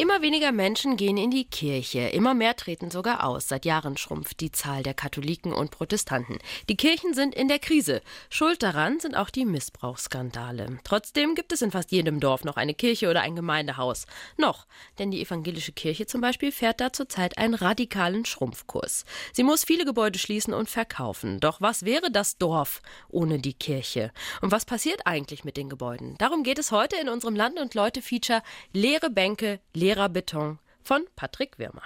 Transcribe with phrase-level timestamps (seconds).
[0.00, 3.48] Immer weniger Menschen gehen in die Kirche, immer mehr treten sogar aus.
[3.48, 6.38] Seit Jahren schrumpft die Zahl der Katholiken und Protestanten.
[6.70, 8.00] Die Kirchen sind in der Krise.
[8.30, 10.78] Schuld daran sind auch die Missbrauchsskandale.
[10.84, 14.06] Trotzdem gibt es in fast jedem Dorf noch eine Kirche oder ein Gemeindehaus.
[14.38, 14.66] Noch,
[14.98, 19.04] denn die evangelische Kirche zum Beispiel fährt da zurzeit einen radikalen Schrumpfkurs.
[19.34, 21.40] Sie muss viele Gebäude schließen und verkaufen.
[21.40, 22.80] Doch was wäre das Dorf
[23.10, 24.12] ohne die Kirche?
[24.40, 26.14] Und was passiert eigentlich mit den Gebäuden?
[26.16, 28.40] Darum geht es heute in unserem Land- und Leute-Feature
[28.72, 31.82] Leere Bänke, leere leerer Beton von Patrick Wirmer.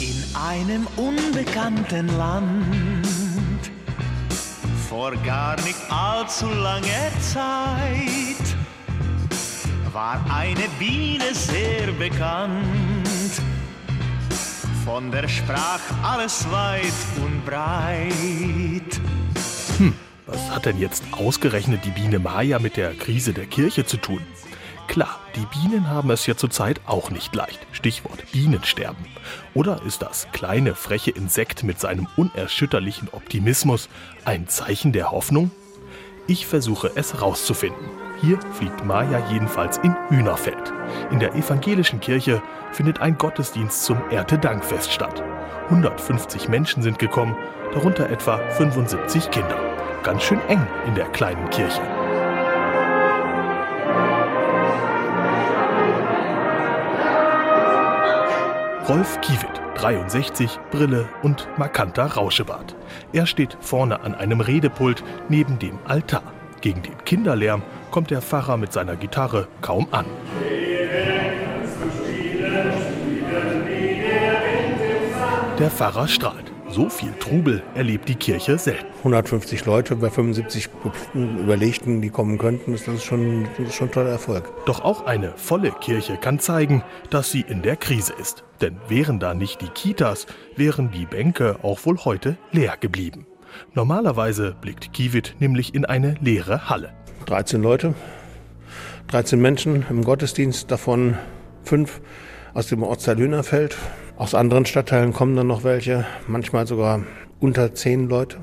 [0.00, 3.70] In einem unbekannten Land,
[4.86, 8.46] vor gar nicht allzu langer Zeit,
[9.94, 13.40] war eine Biene sehr bekannt.
[14.84, 16.92] Von der sprach alles weit
[17.24, 19.00] und breit.
[19.78, 19.94] Hm,
[20.26, 24.20] was hat denn jetzt ausgerechnet die Biene Maya mit der Krise der Kirche zu tun?
[24.90, 27.64] Klar, die Bienen haben es ja zurzeit auch nicht leicht.
[27.70, 29.06] Stichwort Bienensterben.
[29.54, 33.88] Oder ist das kleine, freche Insekt mit seinem unerschütterlichen Optimismus
[34.24, 35.52] ein Zeichen der Hoffnung?
[36.26, 37.88] Ich versuche es rauszufinden.
[38.20, 40.72] Hier fliegt Maja jedenfalls in Hühnerfeld.
[41.12, 45.22] In der evangelischen Kirche findet ein Gottesdienst zum Erntedankfest statt.
[45.68, 47.36] 150 Menschen sind gekommen,
[47.72, 49.56] darunter etwa 75 Kinder.
[50.02, 51.80] Ganz schön eng in der kleinen Kirche.
[58.90, 62.74] Rolf Kiewit, 63, Brille und markanter Rauschebart.
[63.12, 66.24] Er steht vorne an einem Redepult neben dem Altar.
[66.60, 70.06] Gegen den Kinderlärm kommt der Pfarrer mit seiner Gitarre kaum an.
[75.60, 76.50] Der Pfarrer strahlt.
[76.72, 78.86] So viel Trubel erlebt die Kirche selten.
[78.98, 80.68] 150 Leute bei 75
[81.14, 84.44] Überlegten, die kommen könnten, ist das schon, das ist schon ein toller Erfolg.
[84.66, 88.44] Doch auch eine volle Kirche kann zeigen, dass sie in der Krise ist.
[88.60, 93.26] Denn wären da nicht die Kitas, wären die Bänke auch wohl heute leer geblieben.
[93.74, 96.92] Normalerweise blickt Kiewit nämlich in eine leere Halle.
[97.26, 97.94] 13 Leute,
[99.08, 101.18] 13 Menschen im Gottesdienst, davon
[101.64, 102.00] fünf
[102.54, 103.76] aus dem Ortsteil Hühnerfeld.
[104.20, 107.00] Aus anderen Stadtteilen kommen dann noch welche, manchmal sogar
[107.40, 108.36] unter zehn Leute.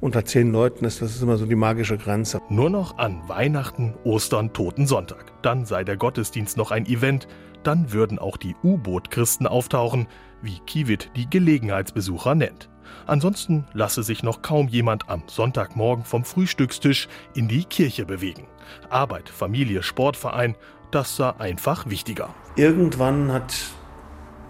[0.00, 2.40] Unter zehn Leuten ist das ist immer so die magische Grenze.
[2.48, 5.32] Nur noch an Weihnachten, Ostern, Toten Sonntag.
[5.42, 7.26] Dann sei der Gottesdienst noch ein Event.
[7.64, 10.06] Dann würden auch die U-Boot-Christen auftauchen,
[10.40, 12.70] wie Kiewit die Gelegenheitsbesucher nennt.
[13.04, 18.46] Ansonsten lasse sich noch kaum jemand am Sonntagmorgen vom Frühstückstisch in die Kirche bewegen.
[18.88, 20.54] Arbeit, Familie, Sportverein,
[20.92, 22.32] das sei einfach wichtiger.
[22.54, 23.52] Irgendwann hat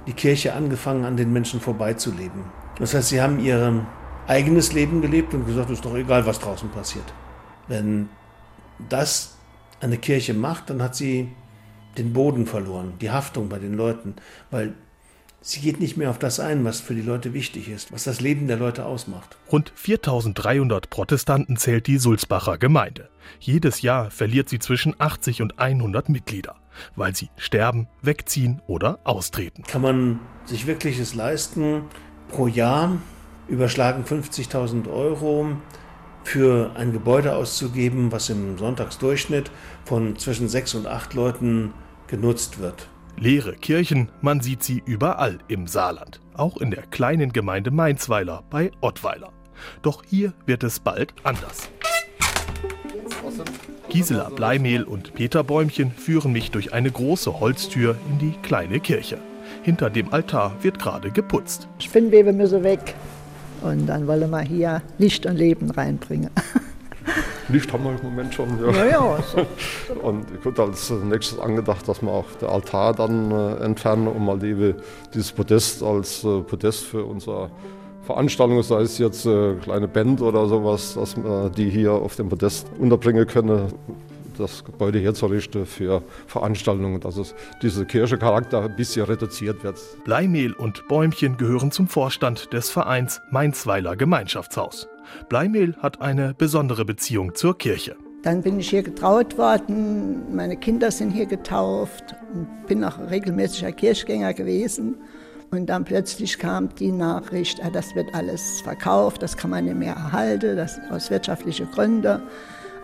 [0.06, 2.44] die Kirche angefangen, an den Menschen vorbeizuleben.
[2.78, 3.86] Das heißt, sie haben ihr
[4.26, 7.12] eigenes Leben gelebt und gesagt, es ist doch egal, was draußen passiert.
[7.68, 8.08] Wenn
[8.88, 9.36] das
[9.80, 11.28] eine Kirche macht, dann hat sie
[11.98, 14.14] den Boden verloren, die Haftung bei den Leuten,
[14.50, 14.74] weil
[15.40, 18.20] sie geht nicht mehr auf das ein, was für die Leute wichtig ist, was das
[18.20, 19.36] Leben der Leute ausmacht.
[19.50, 23.10] Rund 4300 Protestanten zählt die Sulzbacher Gemeinde.
[23.40, 26.61] Jedes Jahr verliert sie zwischen 80 und 100 Mitglieder
[26.96, 29.62] weil sie sterben, wegziehen oder austreten.
[29.64, 31.84] Kann man sich wirklich es leisten,
[32.28, 32.98] pro Jahr
[33.48, 35.56] überschlagen 50.000 Euro
[36.24, 39.50] für ein Gebäude auszugeben, was im Sonntagsdurchschnitt
[39.84, 41.74] von zwischen sechs und acht Leuten
[42.06, 42.88] genutzt wird.
[43.18, 48.70] Leere Kirchen, man sieht sie überall im Saarland, auch in der kleinen Gemeinde Mainzweiler bei
[48.80, 49.32] Ottweiler.
[49.82, 51.68] Doch hier wird es bald anders.
[53.92, 59.18] Gisela Bleimehl und Peter Bäumchen führen mich durch eine große Holztür in die kleine Kirche.
[59.64, 61.68] Hinter dem Altar wird gerade geputzt.
[61.78, 62.94] Spinnwebe müssen weg.
[63.60, 66.30] Und dann wollen wir hier Licht und Leben reinbringen.
[67.50, 68.58] Licht haben wir im Moment schon.
[68.64, 68.84] Ja, ja.
[68.86, 69.46] ja so.
[70.02, 74.24] Und ich würde als nächstes angedacht, dass wir auch den Altar dann äh, entfernen, um
[74.24, 74.74] mal die,
[75.12, 77.50] dieses Podest als äh, Podest für unser
[78.12, 82.14] Veranstaltungen, sei es jetzt eine äh, kleine Band oder sowas, dass man die hier auf
[82.16, 83.72] dem Podest unterbringen können,
[84.36, 89.78] das Gebäude herzurichten für Veranstaltungen, dass es dieser Kirchecharakter ein bisschen reduziert wird.
[90.04, 94.88] Bleimehl und Bäumchen gehören zum Vorstand des Vereins Mainzweiler Gemeinschaftshaus.
[95.30, 97.96] Bleimehl hat eine besondere Beziehung zur Kirche.
[98.22, 103.72] Dann bin ich hier getraut worden, meine Kinder sind hier getauft und bin auch regelmäßiger
[103.72, 104.96] Kirchgänger gewesen.
[105.52, 109.76] Und dann plötzlich kam die Nachricht, ah, das wird alles verkauft, das kann man nicht
[109.76, 112.22] mehr erhalten, das aus wirtschaftlichen Gründen,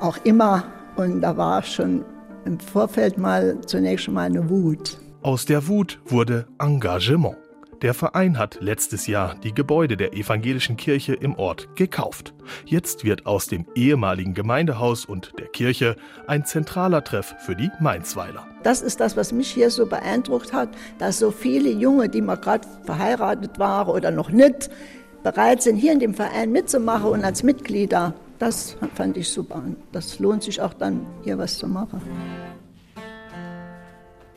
[0.00, 0.64] auch immer.
[0.96, 2.04] Und da war schon
[2.44, 4.98] im Vorfeld mal zunächst mal eine Wut.
[5.22, 7.36] Aus der Wut wurde Engagement.
[7.82, 12.34] Der Verein hat letztes Jahr die Gebäude der evangelischen Kirche im Ort gekauft.
[12.64, 15.94] Jetzt wird aus dem ehemaligen Gemeindehaus und der Kirche
[16.26, 18.48] ein zentraler Treff für die Mainzweiler.
[18.64, 22.36] Das ist das, was mich hier so beeindruckt hat, dass so viele Junge, die mal
[22.36, 24.70] gerade verheiratet waren oder noch nicht,
[25.22, 28.12] bereit sind, hier in dem Verein mitzumachen und als Mitglieder.
[28.40, 29.62] Das fand ich super.
[29.92, 32.00] Das lohnt sich auch dann, hier was zu machen.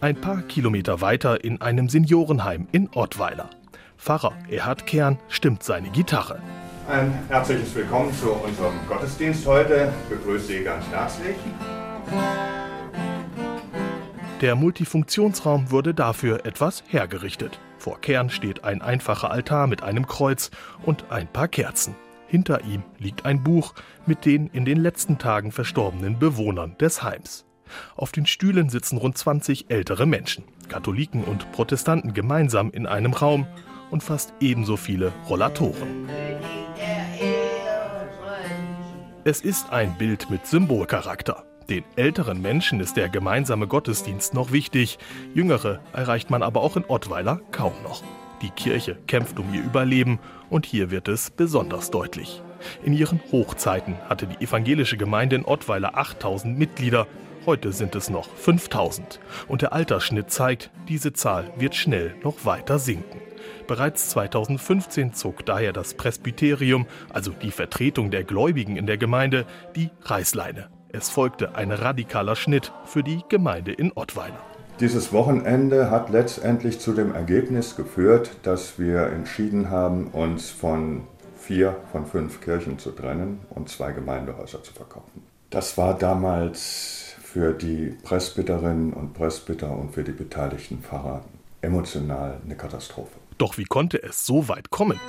[0.01, 3.51] Ein paar Kilometer weiter in einem Seniorenheim in Ottweiler.
[3.99, 6.41] Pfarrer Erhard Kern stimmt seine Gitarre.
[6.89, 9.93] Ein herzliches Willkommen zu unserem Gottesdienst heute.
[10.01, 11.35] Ich begrüße Sie ganz herzlich.
[14.41, 17.59] Der Multifunktionsraum wurde dafür etwas hergerichtet.
[17.77, 20.49] Vor Kern steht ein einfacher Altar mit einem Kreuz
[20.83, 21.93] und ein paar Kerzen.
[22.25, 23.75] Hinter ihm liegt ein Buch
[24.07, 27.45] mit den in den letzten Tagen verstorbenen Bewohnern des Heims.
[27.95, 33.45] Auf den Stühlen sitzen rund 20 ältere Menschen, Katholiken und Protestanten gemeinsam in einem Raum
[33.89, 36.09] und fast ebenso viele Rollatoren.
[39.23, 41.45] Es ist ein Bild mit Symbolcharakter.
[41.69, 44.97] Den älteren Menschen ist der gemeinsame Gottesdienst noch wichtig,
[45.33, 48.03] jüngere erreicht man aber auch in Ottweiler kaum noch.
[48.41, 50.19] Die Kirche kämpft um ihr Überleben
[50.49, 52.41] und hier wird es besonders deutlich.
[52.83, 57.07] In ihren Hochzeiten hatte die evangelische Gemeinde in Ottweiler 8000 Mitglieder,
[57.47, 62.77] Heute sind es noch 5000 und der Altersschnitt zeigt, diese Zahl wird schnell noch weiter
[62.77, 63.19] sinken.
[63.65, 69.89] Bereits 2015 zog daher das Presbyterium, also die Vertretung der Gläubigen in der Gemeinde, die
[70.03, 70.69] Reißleine.
[70.89, 74.39] Es folgte ein radikaler Schnitt für die Gemeinde in Ottweiler.
[74.79, 81.07] Dieses Wochenende hat letztendlich zu dem Ergebnis geführt, dass wir entschieden haben, uns von
[81.39, 85.23] vier von fünf Kirchen zu trennen und zwei Gemeindehäuser zu verkaufen.
[85.49, 91.23] Das war damals für die Presbyterinnen und Presbyter und für die beteiligten Pfarrer
[91.61, 93.17] emotional eine Katastrophe.
[93.37, 94.99] Doch wie konnte es so weit kommen?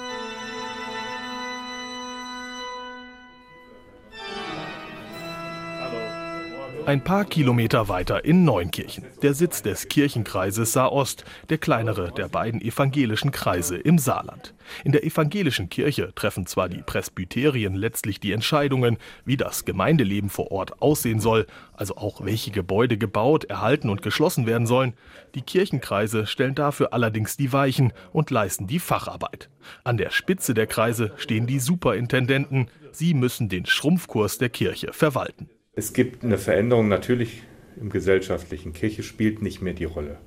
[6.84, 12.61] Ein paar Kilometer weiter in Neunkirchen, der Sitz des Kirchenkreises Saar-Ost, der kleinere der beiden
[12.61, 14.52] evangelischen Kreise im Saarland.
[14.82, 20.50] In der evangelischen Kirche treffen zwar die Presbyterien letztlich die Entscheidungen, wie das Gemeindeleben vor
[20.50, 24.94] Ort aussehen soll, also auch welche Gebäude gebaut, erhalten und geschlossen werden sollen.
[25.37, 29.50] Die Kirchenkreise stellen dafür allerdings die Weichen und leisten die Facharbeit.
[29.84, 32.69] An der Spitze der Kreise stehen die Superintendenten.
[32.90, 35.49] Sie müssen den Schrumpfkurs der Kirche verwalten.
[35.74, 37.42] Es gibt eine Veränderung natürlich
[37.80, 38.74] im gesellschaftlichen.
[38.74, 40.19] Kirche spielt nicht mehr die Rolle.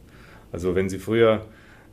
[0.52, 1.46] Also wenn Sie früher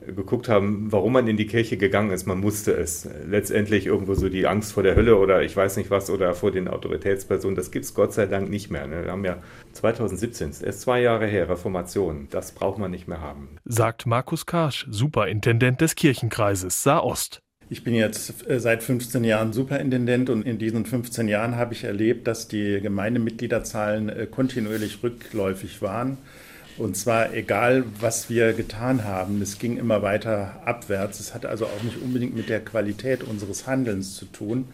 [0.06, 3.06] geguckt haben, warum man in die Kirche gegangen ist, man musste es.
[3.26, 6.50] Letztendlich irgendwo so die Angst vor der Hölle oder ich weiß nicht was oder vor
[6.50, 8.86] den Autoritätspersonen, das gibt es Gott sei Dank nicht mehr.
[8.86, 9.04] Ne?
[9.04, 9.36] Wir haben ja
[9.72, 12.28] 2017, erst zwei Jahre her, Reformation.
[12.30, 13.56] Das braucht man nicht mehr haben.
[13.66, 17.42] Sagt Markus Karsch, Superintendent des Kirchenkreises Saar-Ost.
[17.72, 21.84] Ich bin jetzt äh, seit 15 Jahren Superintendent und in diesen 15 Jahren habe ich
[21.84, 26.18] erlebt, dass die Gemeindemitgliederzahlen äh, kontinuierlich rückläufig waren.
[26.76, 31.18] Und zwar egal, was wir getan haben, es ging immer weiter abwärts.
[31.18, 34.66] Es hat also auch nicht unbedingt mit der Qualität unseres Handelns zu tun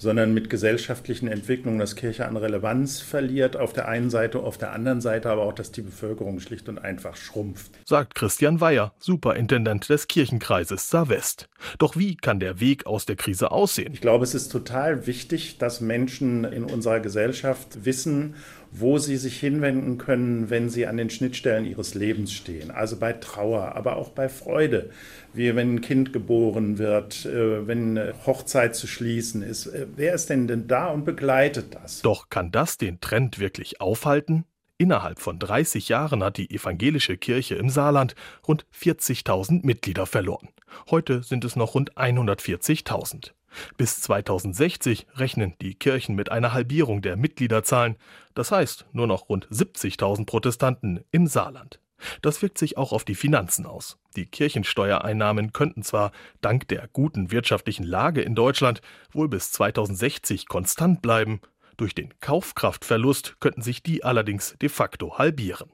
[0.00, 4.72] sondern mit gesellschaftlichen Entwicklungen, dass Kirche an Relevanz verliert auf der einen Seite, auf der
[4.72, 7.70] anderen Seite aber auch, dass die Bevölkerung schlicht und einfach schrumpft.
[7.84, 11.48] Sagt Christian Weyer, Superintendent des Kirchenkreises Saarwest.
[11.78, 13.92] Doch wie kann der Weg aus der Krise aussehen?
[13.92, 18.34] Ich glaube, es ist total wichtig, dass Menschen in unserer Gesellschaft wissen,
[18.72, 22.70] wo sie sich hinwenden können, wenn sie an den Schnittstellen ihres Lebens stehen.
[22.70, 24.90] Also bei Trauer, aber auch bei Freude,
[25.32, 29.66] wie wenn ein Kind geboren wird, äh, wenn eine Hochzeit zu schließen ist.
[29.66, 32.02] Äh, wer ist denn denn da und begleitet das?
[32.02, 34.44] Doch kann das den Trend wirklich aufhalten?
[34.78, 38.14] Innerhalb von 30 Jahren hat die evangelische Kirche im Saarland
[38.48, 40.48] rund 40.000 Mitglieder verloren.
[40.90, 43.32] Heute sind es noch rund 140.000.
[43.76, 47.96] Bis 2060 rechnen die Kirchen mit einer Halbierung der Mitgliederzahlen,
[48.34, 51.80] das heißt nur noch rund 70.000 Protestanten im Saarland.
[52.22, 53.98] Das wirkt sich auch auf die Finanzen aus.
[54.16, 58.80] Die Kirchensteuereinnahmen könnten zwar dank der guten wirtschaftlichen Lage in Deutschland
[59.12, 61.40] wohl bis 2060 konstant bleiben,
[61.76, 65.70] durch den Kaufkraftverlust könnten sich die allerdings de facto halbieren.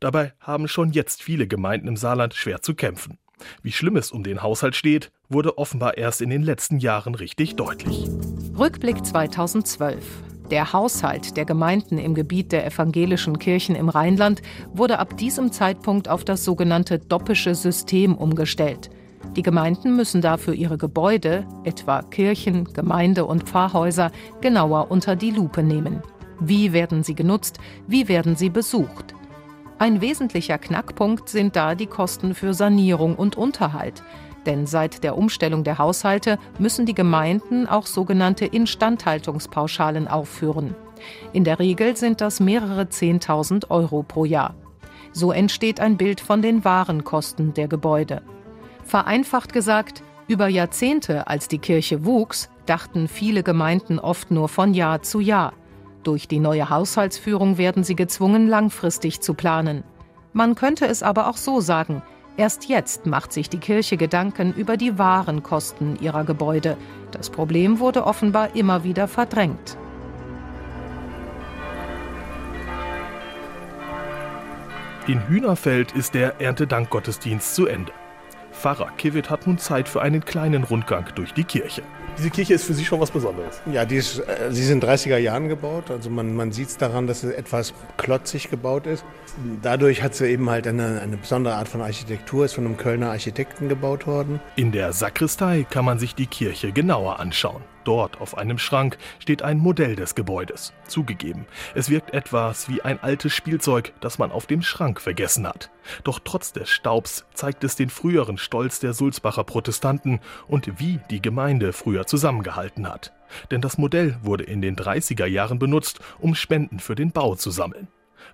[0.00, 3.18] Dabei haben schon jetzt viele Gemeinden im Saarland schwer zu kämpfen.
[3.62, 7.56] Wie schlimm es um den Haushalt steht, wurde offenbar erst in den letzten Jahren richtig
[7.56, 8.08] deutlich.
[8.58, 10.04] Rückblick 2012.
[10.50, 16.08] Der Haushalt der Gemeinden im Gebiet der evangelischen Kirchen im Rheinland wurde ab diesem Zeitpunkt
[16.08, 18.90] auf das sogenannte Doppische System umgestellt.
[19.36, 24.12] Die Gemeinden müssen dafür ihre Gebäude, etwa Kirchen, Gemeinde und Pfarrhäuser,
[24.42, 26.02] genauer unter die Lupe nehmen.
[26.40, 27.58] Wie werden sie genutzt?
[27.86, 29.14] Wie werden sie besucht?
[29.78, 34.02] Ein wesentlicher Knackpunkt sind da die Kosten für Sanierung und Unterhalt.
[34.46, 40.74] Denn seit der Umstellung der Haushalte müssen die Gemeinden auch sogenannte Instandhaltungspauschalen aufführen.
[41.32, 44.54] In der Regel sind das mehrere Zehntausend Euro pro Jahr.
[45.12, 48.22] So entsteht ein Bild von den wahren Kosten der Gebäude.
[48.84, 55.02] Vereinfacht gesagt, über Jahrzehnte, als die Kirche wuchs, dachten viele Gemeinden oft nur von Jahr
[55.02, 55.52] zu Jahr.
[56.04, 59.84] Durch die neue Haushaltsführung werden sie gezwungen, langfristig zu planen.
[60.34, 62.02] Man könnte es aber auch so sagen,
[62.36, 66.76] erst jetzt macht sich die Kirche Gedanken über die wahren Kosten ihrer Gebäude.
[67.10, 69.78] Das Problem wurde offenbar immer wieder verdrängt.
[75.06, 77.92] In Hühnerfeld ist der Erntedankgottesdienst zu Ende.
[78.64, 81.82] Pfarrer Kiewit hat nun Zeit für einen kleinen Rundgang durch die Kirche.
[82.16, 83.60] Diese Kirche ist für Sie schon was Besonderes.
[83.70, 85.90] Ja, die ist, äh, sie sind 30er Jahren gebaut.
[85.90, 89.04] Also man, man sieht es daran, dass sie etwas klotzig gebaut ist.
[89.60, 93.10] Dadurch hat sie eben halt eine, eine besondere Art von Architektur, ist von einem Kölner
[93.10, 94.40] Architekten gebaut worden.
[94.56, 97.60] In der Sakristei kann man sich die Kirche genauer anschauen.
[97.84, 100.72] Dort auf einem Schrank steht ein Modell des Gebäudes.
[100.88, 105.70] Zugegeben, es wirkt etwas wie ein altes Spielzeug, das man auf dem Schrank vergessen hat.
[106.02, 111.20] Doch trotz des Staubs zeigt es den früheren Stolz der Sulzbacher Protestanten und wie die
[111.20, 113.12] Gemeinde früher zusammengehalten hat.
[113.50, 117.50] Denn das Modell wurde in den 30er Jahren benutzt, um Spenden für den Bau zu
[117.50, 117.88] sammeln.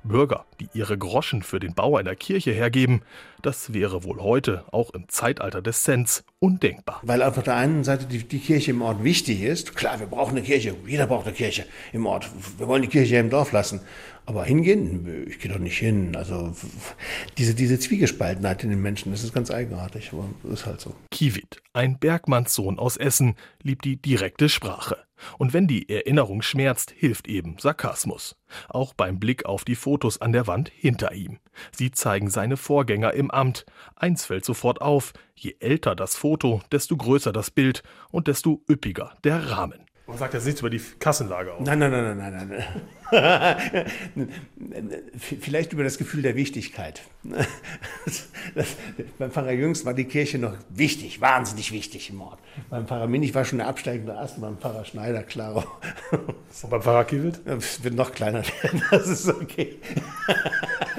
[0.05, 3.03] Bürger, die ihre Groschen für den Bau einer Kirche hergeben,
[3.43, 7.01] das wäre wohl heute, auch im Zeitalter des Cents, undenkbar.
[7.03, 9.75] Weil auf der einen Seite die, die, Kirche im Ort wichtig ist.
[9.75, 12.31] Klar, wir brauchen eine Kirche, jeder braucht eine Kirche im Ort.
[12.59, 13.81] Wir wollen die Kirche im Dorf lassen.
[14.31, 15.27] Aber hingehen?
[15.29, 16.15] Ich gehe doch nicht hin.
[16.15, 16.55] Also
[17.37, 20.95] diese, diese Zwiegespaltenheit in den Menschen, das ist ganz eigenartig, aber ist halt so.
[21.11, 24.99] Kiewit, ein Bergmannssohn aus Essen, liebt die direkte Sprache.
[25.39, 28.37] Und wenn die Erinnerung schmerzt, hilft eben Sarkasmus.
[28.69, 31.41] Auch beim Blick auf die Fotos an der Wand hinter ihm.
[31.73, 33.67] Sie zeigen seine Vorgänger im Amt.
[33.97, 37.83] Eins fällt sofort auf, je älter das Foto, desto größer das Bild
[38.13, 39.87] und desto üppiger der Rahmen.
[40.07, 41.67] Man sagt ja nichts über die Kassenlage aus.
[41.67, 42.65] Nein, nein, nein, nein, nein, nein.
[45.19, 47.03] Vielleicht über das Gefühl der Wichtigkeit.
[48.55, 48.77] Das,
[49.19, 52.41] beim Pfarrer Jüngst war die Kirche noch wichtig, wahnsinnig wichtig im Ort.
[52.69, 55.65] Beim Pfarrer Minich war schon der absteigende Ast, beim Pfarrer Schneider, klar.
[56.11, 57.41] Und beim Pfarrer Kiewit?
[57.45, 59.79] Es wird noch kleiner werden, das ist okay.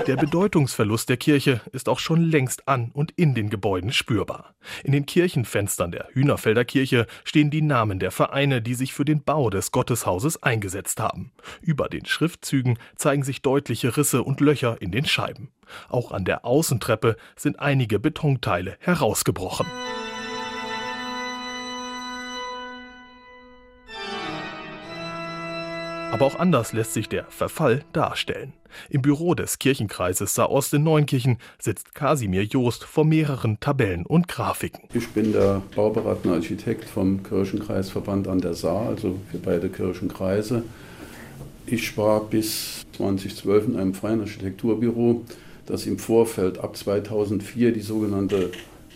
[0.08, 4.56] Der Bedeutungsverlust der Kirche ist auch schon längst an und in den Gebäuden spürbar.
[4.84, 9.24] In den Kirchenfenstern der Hühnerfelder Kirche stehen die Namen der Vereine, die sich für den
[9.24, 11.32] Bau des Gotteshauses eingesetzt haben.
[11.62, 15.52] Über den Schriftzügen zeigen sich deutliche Risse und Löcher in den Scheiben.
[15.90, 19.68] Auch an der Außentreppe sind einige Betonteile herausgebrochen.
[26.12, 28.52] Aber auch anders lässt sich der Verfall darstellen.
[28.90, 34.90] Im Büro des Kirchenkreises Saar-Ost in Neunkirchen sitzt Kasimir Joost vor mehreren Tabellen und Grafiken.
[34.94, 40.64] Ich bin der bauberatende Architekt vom Kirchenkreisverband an der Saar, also für beide Kirchenkreise.
[41.66, 45.22] Ich war bis 2012 in einem freien Architekturbüro,
[45.66, 48.52] das im Vorfeld ab 2004 die sogenannte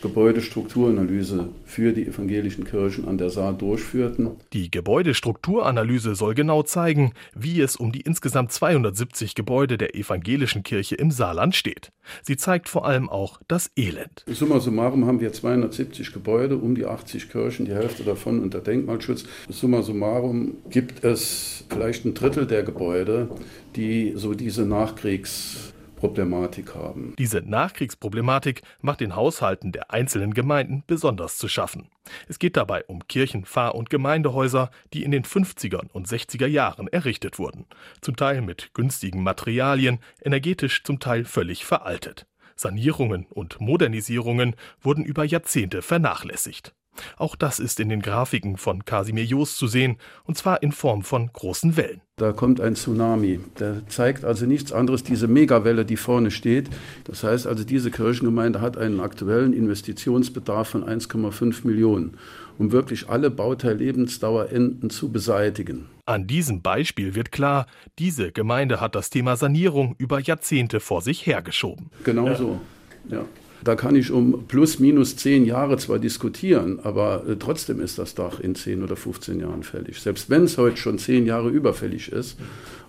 [0.06, 4.38] Gebäudestrukturanalyse für die evangelischen Kirchen an der Saar durchführten.
[4.54, 10.94] Die Gebäudestrukturanalyse soll genau zeigen, wie es um die insgesamt 270 Gebäude der evangelischen Kirche
[10.94, 11.92] im Saarland steht.
[12.22, 14.24] Sie zeigt vor allem auch das Elend.
[14.28, 19.26] Summa summarum haben wir 270 Gebäude, um die 80 Kirchen, die Hälfte davon unter Denkmalschutz.
[19.50, 23.28] Summa summarum gibt es vielleicht ein Drittel der Gebäude,
[23.76, 25.74] die so diese Nachkriegs
[26.08, 27.16] Problematik haben.
[27.18, 31.90] Diese Nachkriegsproblematik macht den Haushalten der einzelnen Gemeinden besonders zu schaffen.
[32.28, 36.88] Es geht dabei um Kirchen, Pfarr- und Gemeindehäuser, die in den 50er und 60er Jahren
[36.88, 37.66] errichtet wurden.
[38.02, 42.28] Zum Teil mit günstigen Materialien, energetisch zum Teil völlig veraltet.
[42.56, 46.74] Sanierungen und Modernisierungen wurden über Jahrzehnte vernachlässigt.
[47.18, 51.04] Auch das ist in den Grafiken von Casimir Joos zu sehen, und zwar in Form
[51.04, 52.02] von großen Wellen.
[52.18, 53.42] Da kommt ein Tsunami.
[53.60, 56.70] Der zeigt also nichts anderes, diese Megawelle, die vorne steht.
[57.04, 62.14] Das heißt also, diese Kirchengemeinde hat einen aktuellen Investitionsbedarf von 1,5 Millionen,
[62.58, 65.88] um wirklich alle Bauteillebensdauerenden zu beseitigen.
[66.06, 67.66] An diesem Beispiel wird klar,
[68.00, 71.90] diese Gemeinde hat das Thema Sanierung über Jahrzehnte vor sich hergeschoben.
[72.06, 72.36] Genau ja.
[72.36, 72.62] so.
[73.10, 73.26] Ja.
[73.66, 78.14] Da kann ich um plus minus zehn Jahre zwar diskutieren, aber äh, trotzdem ist das
[78.14, 80.00] Dach in 10 oder 15 Jahren fällig.
[80.00, 82.38] Selbst wenn es heute schon zehn Jahre überfällig ist.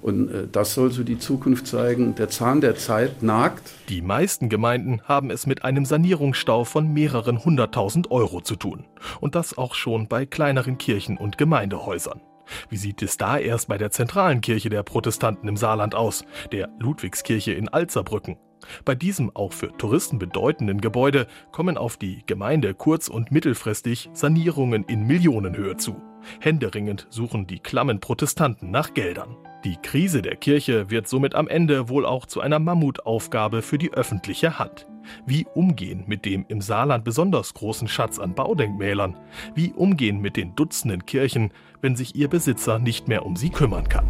[0.02, 2.14] Und äh, das soll so die Zukunft zeigen.
[2.16, 3.62] Der Zahn der Zeit nagt.
[3.88, 8.84] Die meisten Gemeinden haben es mit einem Sanierungsstau von mehreren hunderttausend Euro zu tun.
[9.20, 12.20] Und das auch schon bei kleineren Kirchen und Gemeindehäusern.
[12.68, 16.68] Wie sieht es da erst bei der zentralen Kirche der Protestanten im Saarland aus, der
[16.78, 18.36] Ludwigskirche in Alzerbrücken?
[18.84, 24.84] Bei diesem auch für Touristen bedeutenden Gebäude kommen auf die Gemeinde kurz- und mittelfristig Sanierungen
[24.84, 26.00] in Millionenhöhe zu.
[26.40, 29.36] Händeringend suchen die klammen Protestanten nach Geldern.
[29.64, 33.92] Die Krise der Kirche wird somit am Ende wohl auch zu einer Mammutaufgabe für die
[33.92, 34.86] öffentliche Hand.
[35.26, 39.16] Wie umgehen mit dem im Saarland besonders großen Schatz an Baudenkmälern?
[39.54, 43.88] Wie umgehen mit den Dutzenden Kirchen, wenn sich ihr Besitzer nicht mehr um sie kümmern
[43.88, 44.06] kann?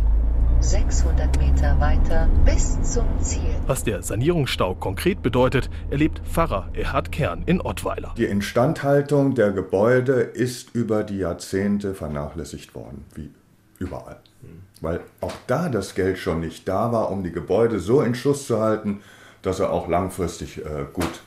[0.60, 3.54] 600 Meter weiter bis zum Ziel.
[3.66, 8.14] Was der Sanierungsstau konkret bedeutet, erlebt Pfarrer Erhard Kern in Ottweiler.
[8.16, 13.30] Die Instandhaltung der Gebäude ist über die Jahrzehnte vernachlässigt worden, wie
[13.78, 14.20] überall.
[14.80, 18.46] Weil auch da das Geld schon nicht da war, um die Gebäude so in Schuss
[18.46, 19.00] zu halten,
[19.42, 21.22] dass sie auch langfristig äh, gut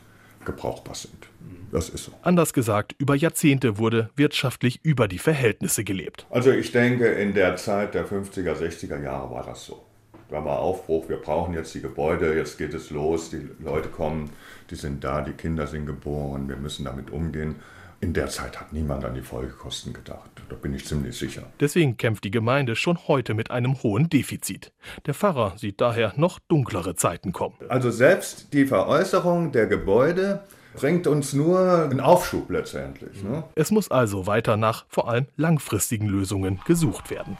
[0.46, 1.28] gebrauchbar sind.
[1.72, 2.12] Das ist so.
[2.24, 6.26] Anders gesagt, über Jahrzehnte wurde wirtschaftlich über die Verhältnisse gelebt.
[6.30, 9.86] Also ich denke, in der Zeit der 50er, 60er Jahre war das so.
[10.30, 14.30] Da war Aufbruch, wir brauchen jetzt die Gebäude, jetzt geht es los, die Leute kommen,
[14.70, 17.56] die sind da, die Kinder sind geboren, wir müssen damit umgehen.
[18.02, 20.30] In der Zeit hat niemand an die Folgekosten gedacht.
[20.48, 21.44] Da bin ich ziemlich sicher.
[21.60, 24.72] Deswegen kämpft die Gemeinde schon heute mit einem hohen Defizit.
[25.06, 27.56] Der Pfarrer sieht daher noch dunklere Zeiten kommen.
[27.68, 30.44] Also selbst die Veräußerung der Gebäude
[30.76, 33.22] bringt uns nur einen Aufschub letztendlich.
[33.22, 33.44] Ne?
[33.56, 37.38] Es muss also weiter nach vor allem langfristigen Lösungen gesucht werden.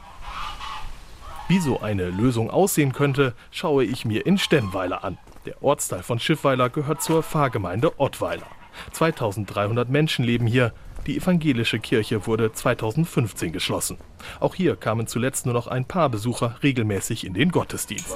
[1.48, 5.18] Wie so eine Lösung aussehen könnte, schaue ich mir in Stennweiler an.
[5.46, 8.46] Der Ortsteil von Schiffweiler gehört zur Pfarrgemeinde Ottweiler.
[8.92, 10.74] 2300 Menschen leben hier.
[11.08, 13.98] Die evangelische Kirche wurde 2015 geschlossen.
[14.40, 18.16] Auch hier kamen zuletzt nur noch ein paar Besucher regelmäßig in den Gottesdienst.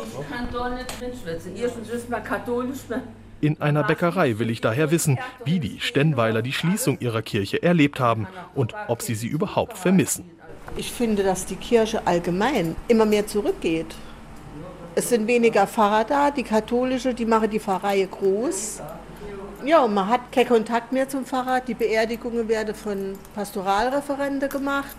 [3.42, 8.00] In einer Bäckerei will ich daher wissen, wie die Stennweiler die Schließung ihrer Kirche erlebt
[8.00, 10.30] haben und ob sie sie überhaupt vermissen.
[10.78, 13.96] Ich finde, dass die Kirche allgemein immer mehr zurückgeht.
[14.96, 18.82] Es sind weniger Pfarrer da, die katholische, die machen die Pfarrei groß.
[19.66, 21.62] Ja, und man hat keinen Kontakt mehr zum Pfarrer.
[21.62, 24.98] Die Beerdigungen werden von Pastoralreferenten gemacht.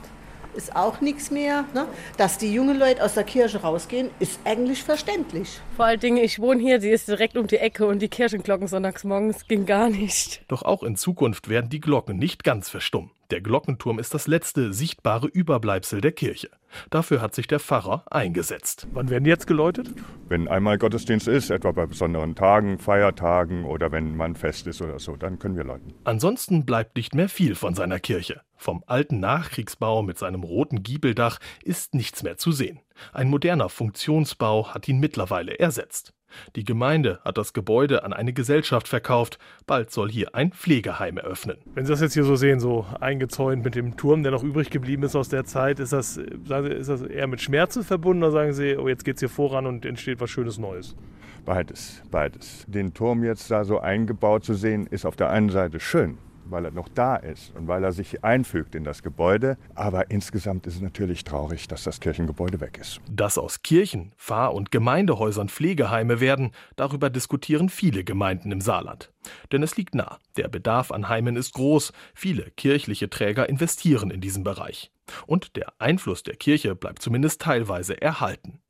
[0.54, 1.64] Ist auch nichts mehr.
[1.74, 1.86] Ne?
[2.16, 5.60] Dass die jungen Leute aus der Kirche rausgehen, ist eigentlich verständlich.
[5.76, 8.68] Vor allen Dingen, ich wohne hier, sie ist direkt um die Ecke und die Kirchenglocken
[8.68, 10.42] sonntags morgens ging gar nicht.
[10.48, 13.10] Doch auch in Zukunft werden die Glocken nicht ganz verstummen.
[13.34, 16.50] Der Glockenturm ist das letzte sichtbare Überbleibsel der Kirche.
[16.90, 18.86] Dafür hat sich der Pfarrer eingesetzt.
[18.92, 19.90] Wann werden die jetzt geläutet?
[20.28, 25.00] Wenn einmal Gottesdienst ist, etwa bei besonderen Tagen, Feiertagen oder wenn man fest ist oder
[25.00, 25.94] so, dann können wir läuten.
[26.04, 28.40] Ansonsten bleibt nicht mehr viel von seiner Kirche.
[28.56, 32.78] Vom alten Nachkriegsbau mit seinem roten Giebeldach ist nichts mehr zu sehen.
[33.12, 36.14] Ein moderner Funktionsbau hat ihn mittlerweile ersetzt.
[36.56, 39.38] Die Gemeinde hat das Gebäude an eine Gesellschaft verkauft.
[39.66, 41.56] Bald soll hier ein Pflegeheim eröffnen.
[41.74, 44.70] Wenn Sie das jetzt hier so sehen, so eingezäunt mit dem Turm, der noch übrig
[44.70, 48.22] geblieben ist aus der Zeit, ist das, sagen Sie, ist das eher mit Schmerzen verbunden
[48.22, 50.96] oder sagen Sie, oh, jetzt geht es hier voran und entsteht was Schönes Neues?
[51.44, 52.64] Beides, beides.
[52.66, 56.64] Den Turm jetzt da so eingebaut zu sehen, ist auf der einen Seite schön, weil
[56.64, 59.56] er noch da ist und weil er sich einfügt in das Gebäude.
[59.74, 63.00] Aber insgesamt ist es natürlich traurig, dass das Kirchengebäude weg ist.
[63.10, 69.12] Dass aus Kirchen, Pfarr- und Gemeindehäusern Pflegeheime werden, darüber diskutieren viele Gemeinden im Saarland.
[69.52, 74.20] Denn es liegt nah, der Bedarf an Heimen ist groß, viele kirchliche Träger investieren in
[74.20, 74.90] diesen Bereich.
[75.26, 78.60] Und der Einfluss der Kirche bleibt zumindest teilweise erhalten.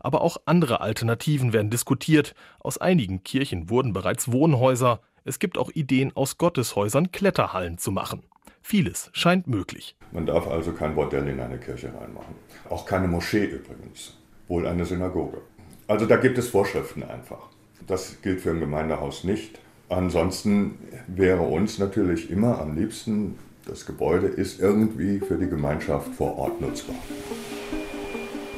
[0.00, 2.34] Aber auch andere Alternativen werden diskutiert.
[2.60, 8.22] Aus einigen Kirchen wurden bereits Wohnhäuser, es gibt auch Ideen, aus Gotteshäusern Kletterhallen zu machen.
[8.60, 9.96] Vieles scheint möglich.
[10.12, 12.34] Man darf also kein Bordell in eine Kirche reinmachen.
[12.68, 14.16] Auch keine Moschee übrigens.
[14.48, 15.38] Wohl eine Synagoge.
[15.86, 17.48] Also da gibt es Vorschriften einfach.
[17.86, 19.58] Das gilt für ein Gemeindehaus nicht.
[19.88, 26.36] Ansonsten wäre uns natürlich immer am liebsten, das Gebäude ist irgendwie für die Gemeinschaft vor
[26.38, 26.96] Ort nutzbar.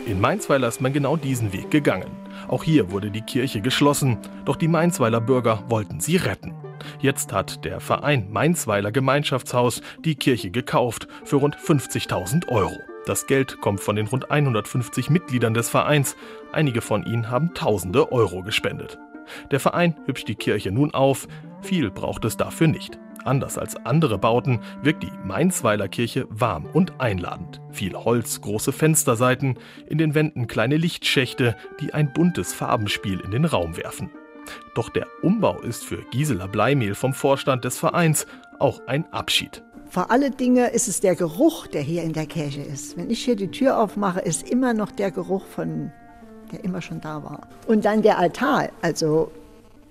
[0.07, 2.11] In Mainzweiler ist man genau diesen Weg gegangen.
[2.49, 6.55] Auch hier wurde die Kirche geschlossen, doch die Mainzweiler Bürger wollten sie retten.
[7.01, 12.77] Jetzt hat der Verein Mainzweiler Gemeinschaftshaus die Kirche gekauft für rund 50.000 Euro.
[13.07, 16.17] Das Geld kommt von den rund 150 Mitgliedern des Vereins.
[16.53, 18.99] Einige von ihnen haben tausende Euro gespendet.
[19.51, 21.29] Der Verein hübscht die Kirche nun auf.
[21.63, 22.99] Viel braucht es dafür nicht.
[23.27, 27.61] Anders als andere Bauten wirkt die Mainzweiler Kirche warm und einladend.
[27.73, 29.59] Viel Holz, große Fensterseiten,
[29.89, 34.11] in den Wänden kleine Lichtschächte, die ein buntes Farbenspiel in den Raum werfen.
[34.77, 38.27] Doch der Umbau ist für Gisela Bleimehl vom Vorstand des Vereins
[38.61, 39.65] auch ein Abschied.
[39.91, 42.97] Vor alle Dinge ist es der Geruch, der hier in der Kirche ist.
[42.97, 45.91] Wenn ich hier die Tür aufmache, ist immer noch der Geruch von,
[46.53, 47.49] der immer schon da war.
[47.67, 49.33] Und dann der Altar, also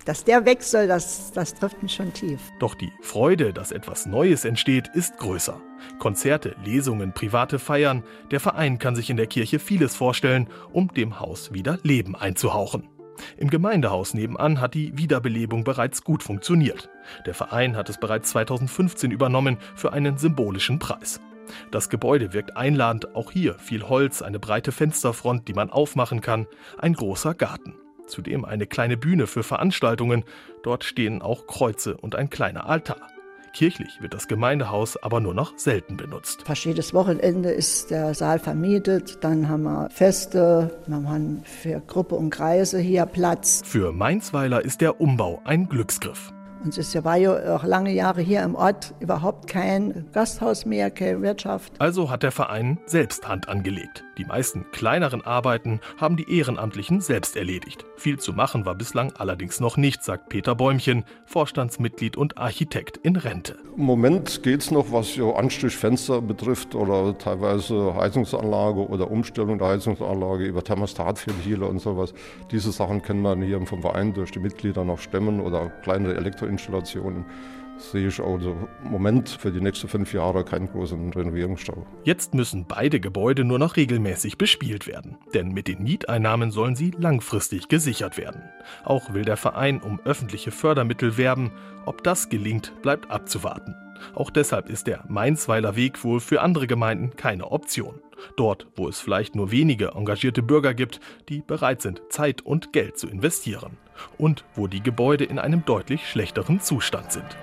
[0.06, 2.40] dass der weg soll, das, das trifft mich schon tief.
[2.60, 5.60] Doch die Freude, dass etwas Neues entsteht, ist größer.
[6.00, 8.04] Konzerte, Lesungen, private Feiern.
[8.32, 12.88] Der Verein kann sich in der Kirche vieles vorstellen, um dem Haus wieder Leben einzuhauchen.
[13.38, 16.90] Im Gemeindehaus nebenan hat die Wiederbelebung bereits gut funktioniert.
[17.26, 21.22] Der Verein hat es bereits 2015 übernommen für einen symbolischen Preis.
[21.72, 26.48] Das Gebäude wirkt einladend, auch hier viel Holz, eine breite Fensterfront, die man aufmachen kann,
[26.78, 27.76] ein großer Garten.
[28.08, 30.24] Zudem eine kleine Bühne für Veranstaltungen,
[30.64, 32.98] dort stehen auch Kreuze und ein kleiner Altar.
[33.56, 36.44] Kirchlich wird das Gemeindehaus aber nur noch selten benutzt.
[36.46, 39.24] Fast jedes Wochenende ist der Saal vermietet.
[39.24, 43.62] Dann haben wir Feste, wir haben für Gruppe und Kreise hier Platz.
[43.66, 46.34] Für Mainzweiler ist der Umbau ein Glücksgriff.
[46.66, 51.22] Und es war ja auch lange Jahre hier im Ort überhaupt kein Gasthaus mehr, keine
[51.22, 51.74] Wirtschaft.
[51.80, 54.05] Also hat der Verein selbst Hand angelegt.
[54.18, 57.86] Die meisten kleineren Arbeiten haben die Ehrenamtlichen selbst erledigt.
[57.98, 63.16] Viel zu machen war bislang allerdings noch nicht, sagt Peter Bäumchen, Vorstandsmitglied und Architekt in
[63.16, 63.58] Rente.
[63.78, 69.68] Im Moment geht es noch, was so Anstichfenster betrifft oder teilweise Heizungsanlage oder Umstellung der
[69.68, 72.14] Heizungsanlage über Thermostatventile und sowas.
[72.52, 76.76] Diese Sachen können wir hier vom Verein durch die Mitglieder noch stemmen oder kleinere Elektroinstallationen
[76.86, 77.26] Installationen
[77.78, 81.86] sehe ich also im Moment für die nächsten fünf Jahre keinen großen Renovierungsstau.
[82.04, 85.18] Jetzt müssen beide Gebäude nur noch regelmäßig bespielt werden.
[85.34, 88.44] Denn mit den Mieteinnahmen sollen sie langfristig gesichert werden.
[88.84, 91.52] Auch will der Verein um öffentliche Fördermittel werben.
[91.86, 93.76] Ob das gelingt, bleibt abzuwarten.
[94.14, 98.02] Auch deshalb ist der Mainzweiler Weg wohl für andere Gemeinden keine Option.
[98.38, 102.98] Dort, wo es vielleicht nur wenige engagierte Bürger gibt, die bereit sind, Zeit und Geld
[102.98, 103.78] zu investieren.
[104.18, 107.38] Und wo die Gebäude in einem deutlich schlechteren Zustand sind.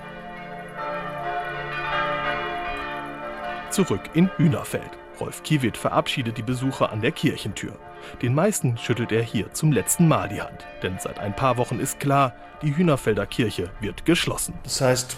[3.73, 4.91] Zurück in Hühnerfeld.
[5.19, 7.73] Rolf Kiewit verabschiedet die Besucher an der Kirchentür.
[8.21, 10.67] Den meisten schüttelt er hier zum letzten Mal die Hand.
[10.83, 14.53] Denn seit ein paar Wochen ist klar, die Hühnerfelder Kirche wird geschlossen.
[14.63, 15.17] Das heißt,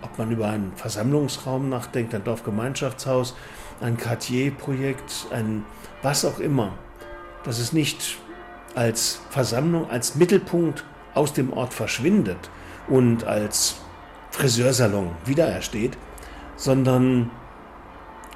[0.00, 3.36] ob man über einen Versammlungsraum nachdenkt, ein Dorfgemeinschaftshaus,
[3.82, 5.66] ein Quartierprojekt, ein
[6.00, 6.72] was auch immer,
[7.44, 8.16] dass es nicht
[8.74, 12.48] als Versammlung, als Mittelpunkt aus dem Ort verschwindet
[12.88, 13.76] und als
[14.30, 15.98] Friseursalon wiederersteht,
[16.56, 17.30] sondern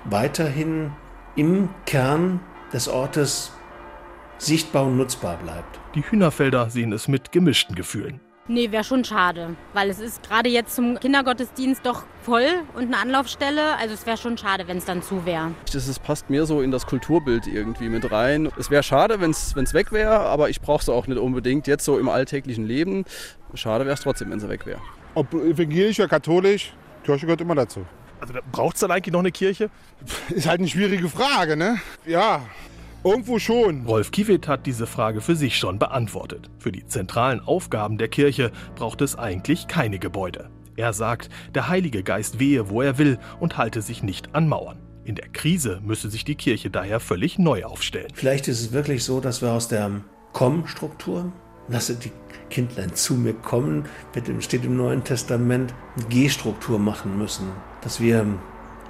[0.05, 0.93] weiterhin
[1.37, 2.41] im Kern
[2.73, 3.53] des Ortes
[4.39, 5.81] sichtbar und nutzbar bleibt.
[5.95, 8.21] Die Hühnerfelder sehen es mit gemischten Gefühlen.
[8.47, 12.99] Nee, wäre schon schade, weil es ist gerade jetzt zum Kindergottesdienst doch voll und eine
[12.99, 13.79] Anlaufstelle.
[13.79, 15.53] Also es wäre schon schade, wenn es dann zu wäre.
[15.73, 18.51] Das ist, passt mir so in das Kulturbild irgendwie mit rein.
[18.59, 21.87] Es wäre schade, wenn es weg wäre, aber ich brauche es auch nicht unbedingt jetzt
[21.87, 23.07] so im alltäglichen Leben.
[23.55, 24.81] Schade wäre es trotzdem, wenn sie weg wäre.
[25.15, 27.87] Ob evangelisch oder katholisch, Kirche gehört immer dazu.
[28.25, 29.69] Also braucht es dann eigentlich noch eine Kirche?
[30.31, 31.79] Ist halt eine schwierige Frage, ne?
[32.07, 32.43] Ja,
[33.07, 33.85] Irgendwo schon.
[33.85, 36.49] Rolf Kiewit hat diese Frage für sich schon beantwortet.
[36.59, 40.49] Für die zentralen Aufgaben der Kirche braucht es eigentlich keine Gebäude.
[40.77, 44.79] Er sagt, der Heilige Geist wehe, wo er will und halte sich nicht an Mauern.
[45.05, 48.11] In der Krise müsse sich die Kirche daher völlig neu aufstellen.
[48.15, 49.91] Vielleicht ist es wirklich so, dass wir aus der
[50.33, 51.31] Komm-Struktur,
[51.69, 52.13] lasse die
[52.51, 53.87] Kindlein zu mir kommen,
[54.41, 55.75] steht im Neuen Testament,
[56.09, 57.49] G-Struktur machen müssen.
[57.81, 58.27] Dass wir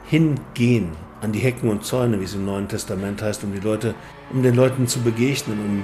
[0.05, 3.95] hingehen an die Hecken und Zäune, wie es im Neuen Testament heißt, um die Leute,
[4.31, 5.83] um den Leuten zu begegnen, um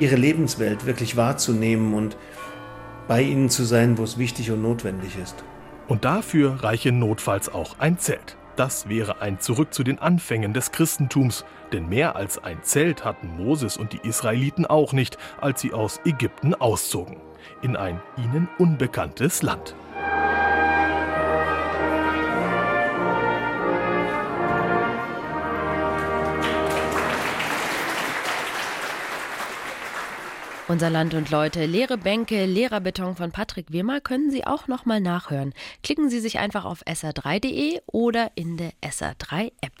[0.00, 2.16] ihre Lebenswelt wirklich wahrzunehmen und
[3.08, 5.44] bei ihnen zu sein, wo es wichtig und notwendig ist.
[5.88, 8.36] Und dafür reiche notfalls auch ein Zelt.
[8.58, 13.36] Das wäre ein Zurück zu den Anfängen des Christentums, denn mehr als ein Zelt hatten
[13.36, 17.18] Moses und die Israeliten auch nicht, als sie aus Ägypten auszogen,
[17.62, 19.76] in ein ihnen unbekanntes Land.
[30.68, 34.84] Unser Land und Leute, leere Bänke, leerer Beton von Patrick Wimmer können Sie auch noch
[34.84, 35.54] mal nachhören.
[35.82, 39.72] Klicken Sie sich einfach auf sr3.de oder in der SR3 App.